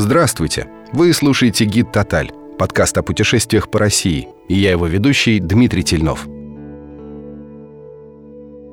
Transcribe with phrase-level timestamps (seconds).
[0.00, 0.68] Здравствуйте!
[0.92, 6.28] Вы слушаете «Гид Тоталь»– подкаст о путешествиях по России, и я его ведущий Дмитрий Тельнов.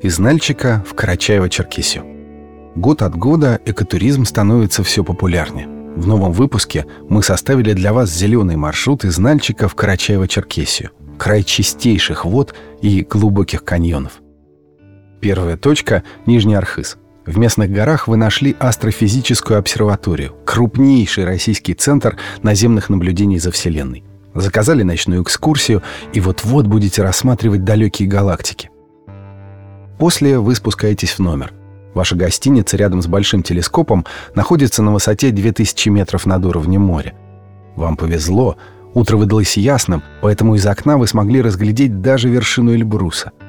[0.00, 2.72] Из Нальчика в Карачаево-Черкесию.
[2.74, 5.68] Год от года экотуризм становится все популярнее.
[5.94, 12.24] В новом выпуске мы составили для вас зеленый маршрут из Нальчика в Карачаево-Черкесию, край чистейших
[12.24, 14.22] вод и глубоких каньонов.
[15.20, 16.96] Первая точка– Нижний Архыз–
[17.26, 24.04] в местных горах вы нашли астрофизическую обсерваторию, крупнейший российский центр наземных наблюдений за Вселенной.
[24.34, 25.82] Заказали ночную экскурсию
[26.14, 28.70] и вот-вот будете рассматривать далекие галактики.
[29.98, 31.52] После вы спускаетесь в номер.
[31.92, 37.14] Ваша гостиница рядом с большим телескопом находится на высоте 2000 метров над уровнем моря.
[37.76, 38.56] Вам повезло,
[38.94, 43.32] утро выдалось ясным, поэтому из окна вы смогли разглядеть даже вершину Эльбруса–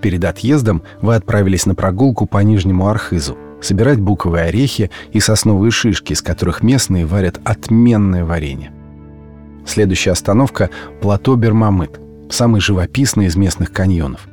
[0.00, 6.12] Перед отъездом вы отправились на прогулку по Нижнему Архизу, собирать буковые орехи и сосновые шишки,
[6.12, 8.72] из которых местные варят отменное варенье.
[9.66, 11.98] Следующая остановка– плато Бермамыт,
[12.30, 14.28] самый живописный из местных каньонов.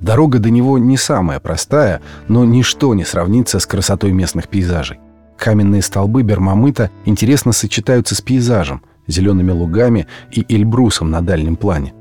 [0.00, 4.98] Дорога до него не самая простая, но ничто не сравнится с красотой местных пейзажей.
[5.38, 11.94] Каменные столбы Бермамыта интересно сочетаются с пейзажем, зелеными лугами и Эльбрусом на дальнем плане.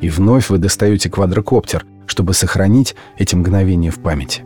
[0.00, 4.42] И вновь вы достаете квадрокоптер, чтобы сохранить эти мгновения в памяти.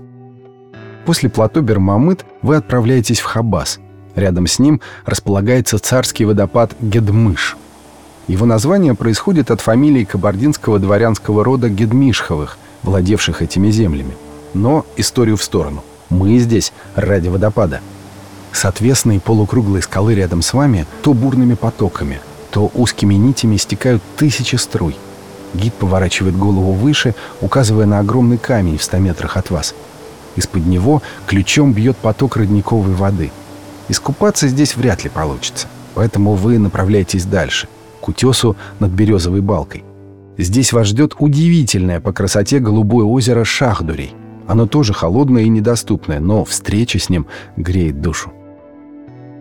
[1.05, 3.79] После плато Бермамыт вы отправляетесь в Хабас.
[4.15, 7.57] Рядом с ним располагается царский водопад Гедмыш.
[8.27, 14.15] Его название происходит от фамилии кабардинского дворянского рода Гедмишховых, владевших этими землями.
[14.53, 15.83] Но историю в сторону.
[16.11, 17.81] Мы здесь ради водопада.
[18.53, 22.21] С отвесной полукруглой скалы рядом с вами то бурными потоками,
[22.51, 24.97] то узкими нитями стекают тысячи струй–
[25.55, 29.75] Гид поворачивает голову выше, указывая на огромный камень в 100 метрах от вас.
[30.37, 33.31] Из-под него ключом бьет поток родниковой воды.
[33.89, 37.69] Искупаться здесь вряд ли получится, поэтому вы направляетесь дальше,
[38.01, 39.85] к утесу над березовой балкой.
[40.37, 44.15] Здесь вас ждет удивительное по красоте голубое озеро Шахдурей.
[44.47, 47.27] Оно тоже холодное и недоступное, но встреча с ним
[47.57, 48.33] греет душу.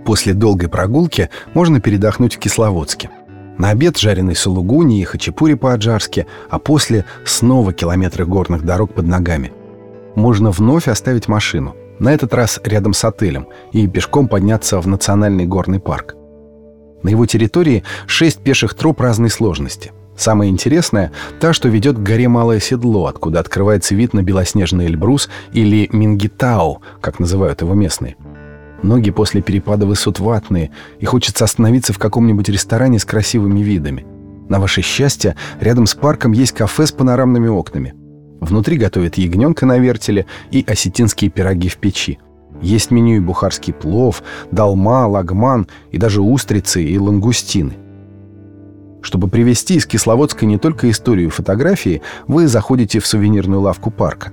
[0.05, 3.09] После долгой прогулки можно передохнуть в Кисловодске.
[3.57, 9.51] На обед жареный сулугуни и хачапури по-аджарски, а после снова километры горных дорог под ногами.
[10.15, 15.45] Можно вновь оставить машину, на этот раз рядом с отелем, и пешком подняться в национальный
[15.45, 16.15] горный парк.
[17.01, 19.91] На его территории шесть пеших троп разной сложности.
[20.15, 25.29] Самое интересное– та, что ведет к горе Малое Седло, откуда открывается вид на белоснежный Эльбрус
[25.53, 28.17] или Мингитау, как называют его местные–
[28.83, 34.05] Ноги после перепада высот ватные, и хочется остановиться в каком-нибудь ресторане с красивыми видами.
[34.49, 37.95] На ваше счастье, рядом с парком есть кафе с панорамными окнами.
[38.39, 42.19] Внутри готовят ягненка на вертеле и осетинские пироги в печи.
[42.61, 47.73] Есть меню и бухарский плов, долма, лагман и даже устрицы и лангустины.
[49.01, 54.31] Чтобы привезти из Кисловодска не только историю фотографии, вы заходите в сувенирную лавку парка.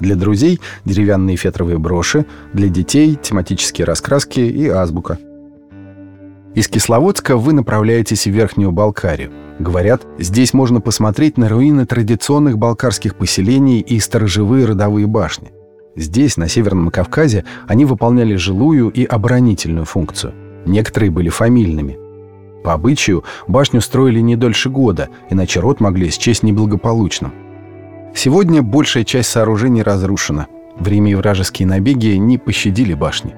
[0.00, 5.18] Для друзей– деревянные фетровые броши, для детей– тематические раскраски и азбука.
[6.54, 9.30] Из Кисловодска вы направляетесь в Верхнюю Балкарию.
[9.58, 15.52] Говорят, здесь можно посмотреть на руины традиционных балкарских поселений и сторожевые родовые башни.
[15.96, 20.32] Здесь, на Северном Кавказе, они выполняли жилую и оборонительную функцию.
[20.64, 21.98] Некоторые были фамильными.
[22.64, 27.32] По обычаю, башню строили не дольше года, иначе род могли счесть неблагополучным.
[28.14, 30.46] Сегодня большая часть сооружений разрушена.
[30.78, 33.34] Время и вражеские набеги не пощадили башни.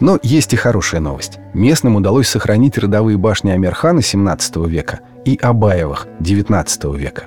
[0.00, 1.38] Но есть и хорошая новость.
[1.52, 7.24] Местным удалось сохранить родовые башни Амирхана XVII века и Абаевых XIX века.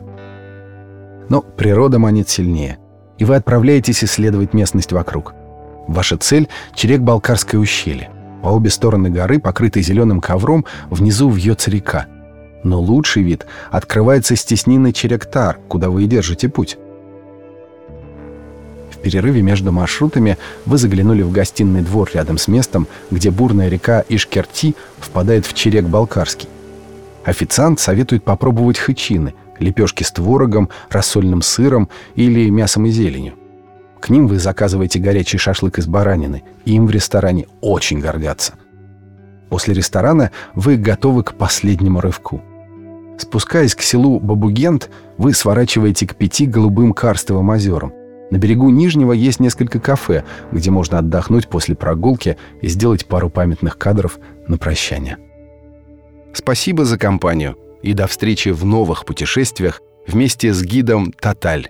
[1.29, 2.79] Но природа манит сильнее,
[3.17, 5.33] и вы отправляетесь исследовать местность вокруг.
[5.87, 8.09] Ваша цель— Черек-Балкарское ущелье.
[8.41, 12.07] По обе стороны горы, покрытой зеленым ковром, внизу вьется река—
[12.63, 16.77] но лучший вид открывается с теснины Черектар, куда вы и держите путь.
[18.91, 24.03] В перерыве между маршрутами вы заглянули в гостиный двор рядом с местом, где бурная река
[24.07, 26.47] Ишкерти впадает в Черек Балкарский.
[27.25, 33.33] Официант советует попробовать хычины, лепешки с творогом, рассольным сыром или мясом и зеленью.
[33.99, 38.53] К ним вы заказываете горячий шашлык из баранины, и им в ресторане очень гордятся.
[39.49, 42.41] После ресторана вы готовы к последнему рывку–
[43.17, 47.93] Спускаясь к селу Бабугент, вы сворачиваете к пяти голубым карстовым озерам.
[48.31, 53.77] На берегу Нижнего есть несколько кафе, где можно отдохнуть после прогулки и сделать пару памятных
[53.77, 54.17] кадров
[54.47, 55.17] на прощание.
[56.33, 61.69] Спасибо за компанию и до встречи в новых путешествиях вместе с гидом «Тоталь».